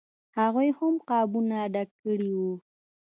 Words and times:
هغوی 0.37 0.69
هم 0.77 0.93
قابونه 1.09 1.57
ډک 1.73 1.89
کړي 2.03 2.31
وو. 2.37 2.53